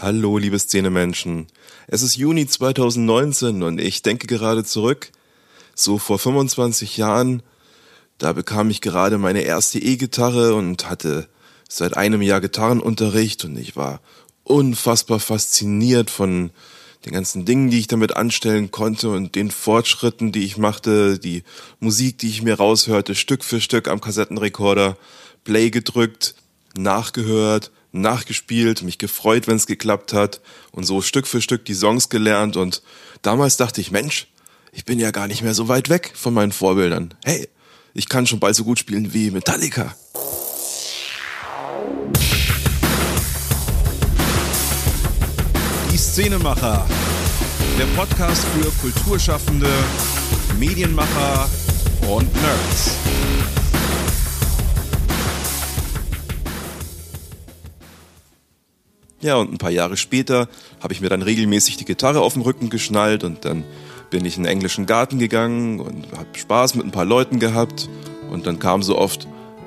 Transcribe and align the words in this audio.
Hallo, 0.00 0.38
liebe 0.38 0.56
Szenemenschen. 0.56 1.48
Es 1.88 2.02
ist 2.02 2.16
Juni 2.16 2.46
2019 2.46 3.64
und 3.64 3.80
ich 3.80 4.00
denke 4.00 4.28
gerade 4.28 4.62
zurück. 4.62 5.10
So 5.74 5.98
vor 5.98 6.20
25 6.20 6.96
Jahren, 6.98 7.42
da 8.16 8.32
bekam 8.32 8.70
ich 8.70 8.80
gerade 8.80 9.18
meine 9.18 9.40
erste 9.40 9.80
E-Gitarre 9.80 10.54
und 10.54 10.88
hatte 10.88 11.26
seit 11.68 11.96
einem 11.96 12.22
Jahr 12.22 12.40
Gitarrenunterricht 12.40 13.44
und 13.44 13.58
ich 13.58 13.74
war 13.74 14.00
unfassbar 14.44 15.18
fasziniert 15.18 16.10
von 16.10 16.50
den 17.04 17.12
ganzen 17.12 17.44
Dingen, 17.44 17.68
die 17.68 17.80
ich 17.80 17.88
damit 17.88 18.16
anstellen 18.16 18.70
konnte 18.70 19.10
und 19.10 19.34
den 19.34 19.50
Fortschritten, 19.50 20.30
die 20.30 20.44
ich 20.44 20.58
machte, 20.58 21.18
die 21.18 21.42
Musik, 21.80 22.18
die 22.18 22.28
ich 22.28 22.42
mir 22.42 22.54
raushörte, 22.54 23.16
Stück 23.16 23.42
für 23.42 23.60
Stück 23.60 23.88
am 23.88 24.00
Kassettenrekorder, 24.00 24.96
Play 25.42 25.70
gedrückt, 25.70 26.36
nachgehört, 26.76 27.72
nachgespielt, 27.92 28.82
mich 28.82 28.98
gefreut, 28.98 29.46
wenn 29.46 29.56
es 29.56 29.66
geklappt 29.66 30.12
hat 30.12 30.40
und 30.72 30.84
so 30.84 31.00
Stück 31.00 31.26
für 31.26 31.40
Stück 31.40 31.64
die 31.64 31.74
Songs 31.74 32.08
gelernt 32.08 32.56
und 32.56 32.82
damals 33.22 33.56
dachte 33.56 33.80
ich, 33.80 33.90
Mensch, 33.90 34.28
ich 34.72 34.84
bin 34.84 34.98
ja 34.98 35.10
gar 35.10 35.26
nicht 35.26 35.42
mehr 35.42 35.54
so 35.54 35.68
weit 35.68 35.88
weg 35.88 36.12
von 36.14 36.34
meinen 36.34 36.52
Vorbildern. 36.52 37.14
Hey, 37.24 37.48
ich 37.94 38.08
kann 38.08 38.26
schon 38.26 38.40
bald 38.40 38.54
so 38.54 38.64
gut 38.64 38.78
spielen 38.78 39.12
wie 39.12 39.30
Metallica. 39.30 39.94
Die 45.90 45.96
Szenemacher. 45.96 46.86
Der 47.78 47.86
Podcast 47.96 48.44
für 48.54 48.70
Kulturschaffende, 48.80 49.70
Medienmacher 50.58 51.48
und 52.08 52.32
Nerds. 52.34 52.96
Ja, 59.20 59.36
und 59.36 59.52
ein 59.52 59.58
paar 59.58 59.70
Jahre 59.70 59.96
später 59.96 60.48
habe 60.80 60.92
ich 60.92 61.00
mir 61.00 61.08
dann 61.08 61.22
regelmäßig 61.22 61.76
die 61.76 61.84
Gitarre 61.84 62.20
auf 62.20 62.34
den 62.34 62.42
Rücken 62.42 62.70
geschnallt 62.70 63.24
und 63.24 63.44
dann 63.44 63.64
bin 64.10 64.24
ich 64.24 64.36
in 64.36 64.44
den 64.44 64.52
englischen 64.52 64.86
Garten 64.86 65.18
gegangen 65.18 65.80
und 65.80 66.06
habe 66.12 66.26
Spaß 66.32 66.76
mit 66.76 66.86
ein 66.86 66.92
paar 66.92 67.04
Leuten 67.04 67.40
gehabt. 67.40 67.88
Und 68.30 68.46
dann 68.46 68.60
kam 68.60 68.82
so 68.82 68.96
oft 68.96 69.26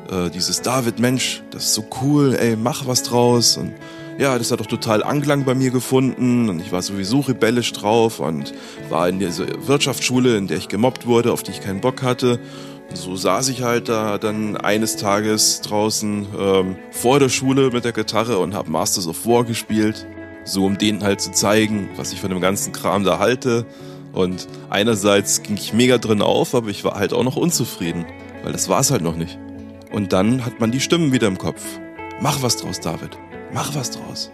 äh, 0.10 0.30
dieses 0.30 0.62
David 0.62 1.00
Mensch, 1.00 1.44
das 1.52 1.66
ist 1.66 1.74
so 1.74 1.86
cool, 2.02 2.36
ey, 2.40 2.56
mach 2.56 2.88
was 2.88 3.04
draus. 3.04 3.58
Und 3.58 3.74
ja, 4.18 4.38
das 4.38 4.52
hat 4.52 4.62
doch 4.62 4.68
total 4.68 5.04
Anklang 5.04 5.44
bei 5.44 5.54
mir 5.54 5.72
gefunden. 5.72 6.50
Und 6.50 6.62
ich 6.62 6.72
war 6.72 6.82
sowieso 6.82 7.20
rebellisch 7.20 7.74
drauf 7.74 8.20
und 8.22 8.54
war 8.90 9.10
in 9.10 9.20
dieser 9.20 9.48
Wirtschaftsschule, 9.68 10.38
in 10.38 10.48
der 10.48 10.58
ich 10.58 10.70
gemobbt 10.70 11.06
wurde, 11.06 11.34
auf 11.34 11.44
die 11.44 11.52
ich 11.52 11.62
keinen 11.62 11.82
Bock 11.82 12.04
hatte 12.04 12.40
so 12.94 13.16
saß 13.16 13.50
ich 13.50 13.64
halt 13.64 13.90
da 13.90 14.18
dann 14.18 14.58
eines 14.58 14.96
Tages 14.96 15.62
draußen 15.62 16.28
ähm, 16.38 16.76
vor 16.92 17.20
der 17.20 17.30
Schule 17.30 17.72
mit 17.72 17.86
der 17.86 17.92
Gitarre 17.92 18.40
und 18.40 18.54
habe 18.54 18.70
Masters 18.70 19.08
of 19.08 19.26
War 19.26 19.44
gespielt, 19.44 20.08
so 20.44 20.66
um 20.66 20.78
denen 20.78 21.04
halt 21.04 21.22
zu 21.22 21.32
zeigen, 21.32 21.90
was 21.96 22.14
ich 22.14 22.22
von 22.22 22.30
dem 22.30 22.42
ganzen 22.42 22.74
Kram 22.74 23.04
da 23.04 23.20
halte. 23.20 23.66
Und 24.14 24.48
einerseits 24.70 25.42
ging 25.44 25.56
ich 25.56 25.74
mega 25.74 25.98
drin 25.98 26.22
auf, 26.22 26.54
aber 26.54 26.70
ich 26.70 26.84
war 26.84 26.96
halt 26.96 27.14
auch 27.14 27.24
noch 27.24 27.38
unzufrieden, 27.38 28.06
weil 28.44 28.52
das 28.52 28.68
war 28.68 28.80
es 28.80 28.92
halt 28.92 29.02
noch 29.02 29.16
nicht. 29.16 29.40
Und 29.92 30.14
dann 30.14 30.46
hat 30.46 30.60
man 30.60 30.72
die 30.72 30.80
Stimmen 30.80 31.12
wieder 31.12 31.28
im 31.28 31.38
Kopf. 31.38 31.62
Mach 32.20 32.42
was 32.42 32.58
draus, 32.58 32.80
David. 32.80 33.18
Mach 33.54 33.74
was 33.76 33.92
draus. 33.92 34.32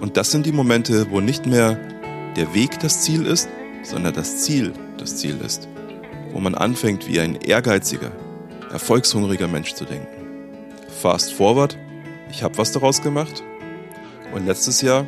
Und 0.00 0.16
das 0.16 0.30
sind 0.30 0.46
die 0.46 0.52
Momente, 0.52 1.10
wo 1.10 1.20
nicht 1.20 1.46
mehr 1.46 1.78
der 2.36 2.54
Weg 2.54 2.80
das 2.80 3.02
Ziel 3.02 3.26
ist, 3.26 3.48
sondern 3.82 4.14
das 4.14 4.42
Ziel 4.42 4.72
das 4.98 5.16
Ziel 5.16 5.38
ist 5.44 5.68
wo 6.32 6.40
man 6.40 6.54
anfängt, 6.54 7.08
wie 7.08 7.20
ein 7.20 7.36
ehrgeiziger, 7.36 8.10
erfolgshungriger 8.70 9.48
Mensch 9.48 9.74
zu 9.74 9.84
denken. 9.84 10.06
Fast 11.00 11.32
forward, 11.34 11.76
ich 12.30 12.42
habe 12.42 12.56
was 12.58 12.72
daraus 12.72 13.02
gemacht. 13.02 13.42
Und 14.34 14.46
letztes 14.46 14.80
Jahr, 14.80 15.06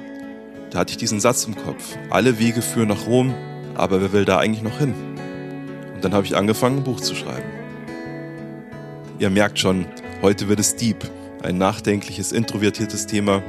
da 0.70 0.80
hatte 0.80 0.90
ich 0.90 0.96
diesen 0.98 1.20
Satz 1.20 1.44
im 1.44 1.56
Kopf. 1.56 1.96
Alle 2.10 2.38
Wege 2.38 2.62
führen 2.62 2.88
nach 2.88 3.06
Rom, 3.06 3.34
aber 3.74 4.00
wer 4.00 4.12
will 4.12 4.24
da 4.24 4.38
eigentlich 4.38 4.62
noch 4.62 4.78
hin? 4.78 4.94
Und 5.94 6.04
dann 6.04 6.12
habe 6.12 6.26
ich 6.26 6.36
angefangen, 6.36 6.78
ein 6.78 6.84
Buch 6.84 7.00
zu 7.00 7.14
schreiben. 7.14 7.48
Ihr 9.18 9.30
merkt 9.30 9.58
schon, 9.58 9.86
heute 10.20 10.48
wird 10.48 10.60
es 10.60 10.76
deep, 10.76 11.08
ein 11.42 11.56
nachdenkliches, 11.56 12.32
introvertiertes 12.32 13.06
Thema. 13.06 13.42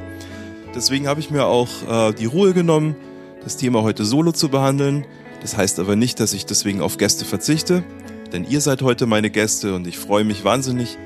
Deswegen 0.74 1.08
habe 1.08 1.20
ich 1.20 1.30
mir 1.30 1.44
auch 1.46 1.68
äh, 1.88 2.12
die 2.12 2.26
Ruhe 2.26 2.52
genommen, 2.54 2.96
das 3.42 3.56
Thema 3.56 3.82
heute 3.82 4.04
solo 4.04 4.32
zu 4.32 4.48
behandeln 4.48 5.04
das 5.42 5.56
heißt 5.56 5.78
aber 5.78 5.96
nicht, 5.96 6.20
dass 6.20 6.32
ich 6.32 6.46
deswegen 6.46 6.80
auf 6.80 6.98
Gäste 6.98 7.24
verzichte, 7.24 7.84
denn 8.32 8.44
ihr 8.44 8.60
seid 8.60 8.82
heute 8.82 9.06
meine 9.06 9.30
Gäste 9.30 9.74
und 9.74 9.86
ich 9.86 9.98
freue 9.98 10.24
mich 10.24 10.44
wahnsinnig 10.44 10.98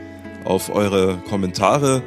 auf 0.44 0.74
eure 0.74 1.18
Kommentare, 1.28 2.02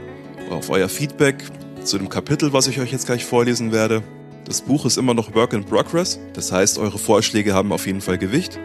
auf 0.49 0.69
euer 0.69 0.89
Feedback 0.89 1.43
zu 1.83 1.97
dem 1.97 2.09
Kapitel, 2.09 2.53
was 2.53 2.67
ich 2.67 2.79
euch 2.79 2.91
jetzt 2.91 3.05
gleich 3.05 3.25
vorlesen 3.25 3.71
werde. 3.71 4.03
Das 4.45 4.61
Buch 4.61 4.85
ist 4.85 4.97
immer 4.97 5.13
noch 5.13 5.33
Work 5.35 5.53
in 5.53 5.63
Progress, 5.63 6.19
das 6.33 6.51
heißt, 6.51 6.77
eure 6.77 6.97
Vorschläge 6.97 7.53
haben 7.53 7.71
auf 7.71 7.85
jeden 7.85 8.01
Fall 8.01 8.17
Gewicht. 8.17 8.59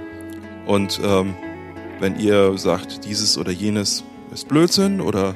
Und 0.66 1.00
ähm, 1.02 1.34
wenn 2.00 2.18
ihr 2.18 2.56
sagt, 2.58 3.04
dieses 3.04 3.38
oder 3.38 3.50
jenes 3.50 4.04
ist 4.32 4.48
Blödsinn 4.48 5.00
oder 5.00 5.34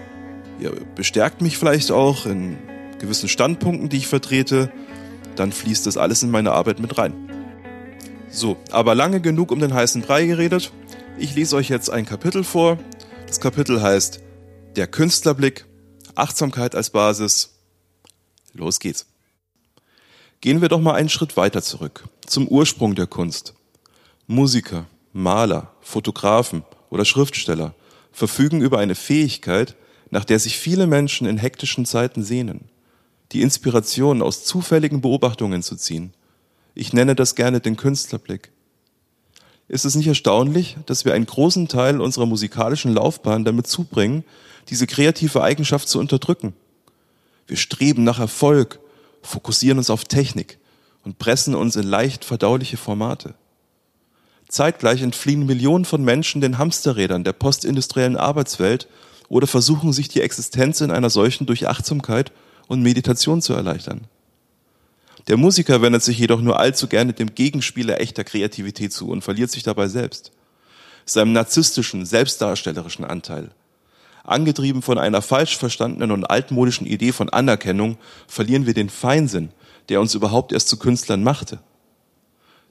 ihr 0.60 0.72
bestärkt 0.94 1.42
mich 1.42 1.58
vielleicht 1.58 1.90
auch 1.90 2.26
in 2.26 2.56
gewissen 2.98 3.28
Standpunkten, 3.28 3.88
die 3.88 3.98
ich 3.98 4.06
vertrete, 4.06 4.70
dann 5.36 5.52
fließt 5.52 5.86
das 5.86 5.96
alles 5.96 6.22
in 6.22 6.30
meine 6.30 6.52
Arbeit 6.52 6.78
mit 6.78 6.98
rein. 6.98 7.14
So, 8.34 8.56
aber 8.70 8.94
lange 8.94 9.20
genug 9.20 9.52
um 9.52 9.60
den 9.60 9.74
heißen 9.74 10.00
Brei 10.00 10.24
geredet. 10.24 10.72
Ich 11.18 11.34
lese 11.34 11.54
euch 11.54 11.68
jetzt 11.68 11.90
ein 11.90 12.06
Kapitel 12.06 12.44
vor. 12.44 12.78
Das 13.26 13.40
Kapitel 13.40 13.82
heißt 13.82 14.20
Der 14.74 14.86
Künstlerblick, 14.86 15.66
Achtsamkeit 16.14 16.74
als 16.74 16.88
Basis. 16.88 17.58
Los 18.54 18.80
geht's. 18.80 19.06
Gehen 20.40 20.62
wir 20.62 20.70
doch 20.70 20.80
mal 20.80 20.94
einen 20.94 21.10
Schritt 21.10 21.36
weiter 21.36 21.62
zurück, 21.62 22.08
zum 22.26 22.48
Ursprung 22.48 22.94
der 22.94 23.06
Kunst. 23.06 23.52
Musiker, 24.26 24.86
Maler, 25.12 25.70
Fotografen 25.82 26.64
oder 26.88 27.04
Schriftsteller 27.04 27.74
verfügen 28.12 28.62
über 28.62 28.78
eine 28.78 28.94
Fähigkeit, 28.94 29.76
nach 30.10 30.24
der 30.24 30.38
sich 30.38 30.58
viele 30.58 30.86
Menschen 30.86 31.26
in 31.26 31.36
hektischen 31.36 31.84
Zeiten 31.84 32.22
sehnen, 32.22 32.70
die 33.32 33.42
Inspiration 33.42 34.22
aus 34.22 34.44
zufälligen 34.44 35.02
Beobachtungen 35.02 35.62
zu 35.62 35.76
ziehen 35.76 36.14
ich 36.74 36.92
nenne 36.92 37.14
das 37.14 37.34
gerne 37.34 37.60
den 37.60 37.76
Künstlerblick. 37.76 38.50
Ist 39.68 39.84
es 39.84 39.94
nicht 39.94 40.06
erstaunlich, 40.06 40.76
dass 40.86 41.04
wir 41.04 41.14
einen 41.14 41.26
großen 41.26 41.68
Teil 41.68 42.00
unserer 42.00 42.26
musikalischen 42.26 42.94
Laufbahn 42.94 43.44
damit 43.44 43.66
zubringen, 43.66 44.24
diese 44.68 44.86
kreative 44.86 45.42
Eigenschaft 45.42 45.88
zu 45.88 45.98
unterdrücken? 45.98 46.54
Wir 47.46 47.56
streben 47.56 48.04
nach 48.04 48.18
Erfolg, 48.18 48.80
fokussieren 49.22 49.78
uns 49.78 49.90
auf 49.90 50.04
Technik 50.04 50.58
und 51.04 51.18
pressen 51.18 51.54
uns 51.54 51.76
in 51.76 51.84
leicht 51.84 52.24
verdauliche 52.24 52.76
Formate. 52.76 53.34
Zeitgleich 54.48 55.00
entfliehen 55.00 55.46
Millionen 55.46 55.86
von 55.86 56.04
Menschen 56.04 56.42
den 56.42 56.58
Hamsterrädern 56.58 57.24
der 57.24 57.32
postindustriellen 57.32 58.16
Arbeitswelt 58.16 58.88
oder 59.28 59.46
versuchen 59.46 59.94
sich 59.94 60.08
die 60.08 60.20
Existenz 60.20 60.82
in 60.82 60.90
einer 60.90 61.08
solchen 61.08 61.46
durch 61.46 61.66
Achtsamkeit 61.66 62.32
und 62.68 62.82
Meditation 62.82 63.40
zu 63.40 63.54
erleichtern. 63.54 64.02
Der 65.28 65.36
Musiker 65.36 65.82
wendet 65.82 66.02
sich 66.02 66.18
jedoch 66.18 66.40
nur 66.40 66.58
allzu 66.58 66.88
gerne 66.88 67.12
dem 67.12 67.34
Gegenspieler 67.34 68.00
echter 68.00 68.24
Kreativität 68.24 68.92
zu 68.92 69.08
und 69.08 69.22
verliert 69.22 69.50
sich 69.50 69.62
dabei 69.62 69.88
selbst. 69.88 70.32
Seinem 71.04 71.32
narzisstischen, 71.32 72.04
selbstdarstellerischen 72.04 73.04
Anteil. 73.04 73.50
Angetrieben 74.24 74.82
von 74.82 74.98
einer 74.98 75.22
falsch 75.22 75.56
verstandenen 75.56 76.12
und 76.12 76.24
altmodischen 76.24 76.86
Idee 76.86 77.12
von 77.12 77.28
Anerkennung 77.28 77.98
verlieren 78.26 78.66
wir 78.66 78.74
den 78.74 78.88
Feinsinn, 78.88 79.50
der 79.88 80.00
uns 80.00 80.14
überhaupt 80.14 80.52
erst 80.52 80.68
zu 80.68 80.76
Künstlern 80.78 81.22
machte. 81.22 81.60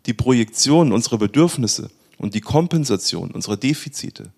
Die 0.05 0.13
Projektion 0.13 0.93
unserer 0.93 1.17
Bedürfnisse 1.17 1.91
und 2.17 2.33
die 2.33 2.41
Kompensation 2.41 3.31
unserer 3.31 3.57
Defizite 3.57 4.31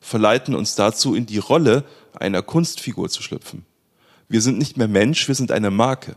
verleiten 0.00 0.54
uns 0.54 0.74
dazu, 0.74 1.14
in 1.14 1.26
die 1.26 1.38
Rolle 1.38 1.84
einer 2.14 2.42
Kunstfigur 2.42 3.08
zu 3.08 3.22
schlüpfen. 3.22 3.64
Wir 4.28 4.40
sind 4.40 4.58
nicht 4.58 4.76
mehr 4.76 4.88
Mensch, 4.88 5.28
wir 5.28 5.34
sind 5.34 5.50
eine 5.52 5.70
Marke. 5.70 6.16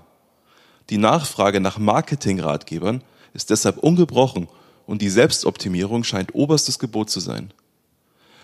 Die 0.90 0.98
Nachfrage 0.98 1.60
nach 1.60 1.78
Marketingratgebern 1.78 3.04
ist 3.34 3.50
deshalb 3.50 3.78
ungebrochen 3.78 4.48
und 4.86 5.02
die 5.02 5.10
Selbstoptimierung 5.10 6.04
scheint 6.04 6.34
oberstes 6.34 6.80
Gebot 6.80 7.10
zu 7.10 7.20
sein. 7.20 7.54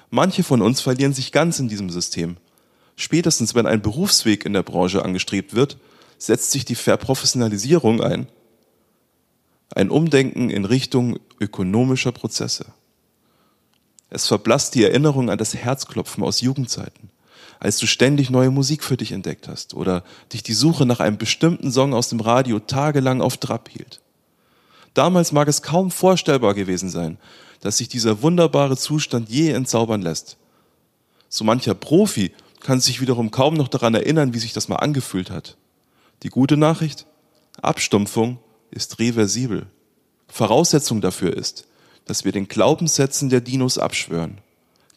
Manche 0.10 0.44
von 0.44 0.62
uns 0.62 0.81
verlieren 0.81 1.13
sich 1.13 1.31
ganz 1.31 1.60
in 1.60 1.69
diesem 1.69 1.90
System. 1.90 2.38
Spätestens 2.95 3.56
wenn 3.56 3.66
ein 3.66 3.81
Berufsweg 3.81 4.45
in 4.45 4.54
der 4.54 4.63
Branche 4.63 5.04
angestrebt 5.04 5.56
wird, 5.56 5.78
setzt 6.18 6.51
sich 6.51 6.66
die 6.66 6.75
Verprofessionalisierung 6.75 8.01
ein. 8.01 8.28
Ein 9.74 9.89
Umdenken 9.89 10.50
in 10.50 10.66
Richtung 10.66 11.18
ökonomischer 11.39 12.12
Prozesse. 12.12 12.66
Es 14.10 14.28
verblasst 14.28 14.75
die 14.75 14.84
Erinnerung 14.84 15.31
an 15.31 15.39
das 15.39 15.56
Herzklopfen 15.56 16.24
aus 16.24 16.42
Jugendzeiten 16.42 17.12
als 17.63 17.77
du 17.77 17.88
ständig 17.88 18.30
neue 18.30 18.51
Musik 18.51 18.83
für 18.83 18.98
dich 18.98 19.13
entdeckt 19.13 19.48
hast 19.48 19.74
oder 19.74 20.04
dich 20.33 20.44
die 20.44 20.54
Suche 20.54 20.86
nach 20.86 21.00
einem 21.00 21.18
bestimmten 21.18 21.71
Song 21.71 21.94
aus 21.94 22.10
dem 22.10 22.19
Radio 22.19 22.60
tagelang 22.60 23.21
auf 23.21 23.38
Trab 23.38 23.69
hielt. 23.69 24.01
Damals 24.94 25.31
mag 25.31 25.48
es 25.48 25.62
kaum 25.62 25.89
vorstellbar 25.89 26.56
gewesen 26.56 26.89
sein, 26.89 27.18
dass 27.62 27.77
sich 27.77 27.88
dieser 27.88 28.21
wunderbare 28.21 28.75
Zustand 28.75 29.30
je 29.30 29.51
entzaubern 29.51 30.01
lässt. 30.01 30.36
So 31.30 31.45
mancher 31.45 31.74
Profi 31.74 32.33
kann 32.60 32.81
sich 32.81 33.00
wiederum 33.00 33.31
kaum 33.31 33.54
noch 33.54 33.69
daran 33.69 33.95
erinnern, 33.95 34.33
wie 34.33 34.39
sich 34.39 34.51
das 34.51 34.68
mal 34.68 34.75
angefühlt 34.75 35.31
hat. 35.31 35.56
Die 36.24 36.30
gute 36.30 36.57
Nachricht? 36.57 37.06
Abstumpfung 37.62 38.39
ist 38.71 39.00
reversibel. 39.00 39.68
Voraussetzung 40.27 41.00
dafür 41.00 41.36
ist, 41.36 41.65
dass 42.04 42.25
wir 42.25 42.33
den 42.33 42.50
Glaubenssätzen 42.50 43.30
der 43.30 43.39
Dinos 43.39 43.77
abschwören. 43.77 44.39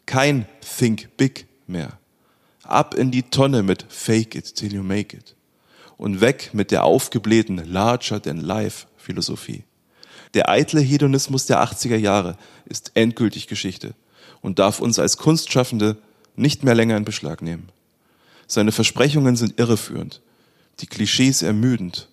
Kein 0.05 0.45
Think 0.77 1.15
Big 1.15 1.47
mehr. 1.65 1.97
Ab 2.69 2.93
in 2.93 3.11
die 3.11 3.23
Tonne 3.23 3.63
mit 3.63 3.85
Fake 3.89 4.35
it 4.35 4.55
till 4.55 4.73
you 4.73 4.83
make 4.83 5.15
it. 5.15 5.35
Und 5.97 6.21
weg 6.21 6.51
mit 6.53 6.71
der 6.71 6.83
aufgeblähten 6.83 7.57
Larger 7.71 8.21
than 8.21 8.37
Life 8.37 8.87
Philosophie. 8.97 9.63
Der 10.33 10.49
eitle 10.49 10.81
Hedonismus 10.81 11.45
der 11.45 11.63
80er 11.63 11.95
Jahre 11.95 12.37
ist 12.65 12.91
endgültig 12.93 13.47
Geschichte 13.47 13.95
und 14.41 14.59
darf 14.59 14.79
uns 14.79 14.99
als 14.99 15.17
Kunstschaffende 15.17 15.97
nicht 16.35 16.63
mehr 16.63 16.75
länger 16.75 16.97
in 16.97 17.05
Beschlag 17.05 17.41
nehmen. 17.41 17.69
Seine 18.47 18.71
Versprechungen 18.71 19.35
sind 19.35 19.59
irreführend, 19.59 20.21
die 20.79 20.87
Klischees 20.87 21.41
ermüdend 21.41 22.09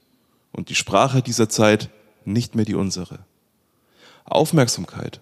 und 0.52 0.68
die 0.68 0.74
Sprache 0.74 1.22
dieser 1.22 1.48
Zeit 1.48 1.90
nicht 2.24 2.54
mehr 2.54 2.64
die 2.64 2.74
unsere. 2.74 3.20
Aufmerksamkeit 4.24 5.20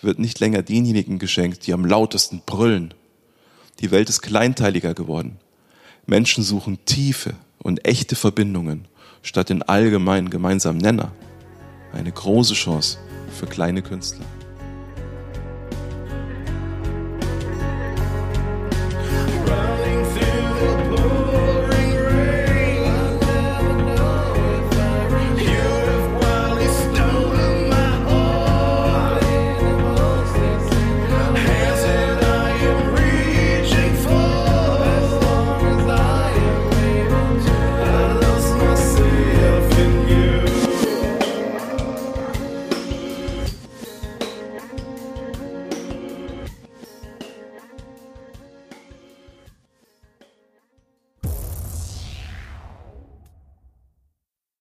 wird 0.00 0.18
nicht 0.18 0.40
länger 0.40 0.62
denjenigen 0.62 1.18
geschenkt, 1.18 1.66
die 1.66 1.72
am 1.72 1.84
lautesten 1.84 2.42
brüllen. 2.44 2.92
Die 3.82 3.90
Welt 3.90 4.08
ist 4.08 4.22
kleinteiliger 4.22 4.94
geworden. 4.94 5.38
Menschen 6.06 6.44
suchen 6.44 6.78
tiefe 6.84 7.34
und 7.58 7.84
echte 7.84 8.14
Verbindungen 8.14 8.86
statt 9.22 9.48
den 9.48 9.62
allgemeinen 9.62 10.30
gemeinsamen 10.30 10.78
Nenner. 10.78 11.12
Eine 11.92 12.12
große 12.12 12.54
Chance 12.54 12.98
für 13.32 13.46
kleine 13.46 13.82
Künstler. 13.82 14.24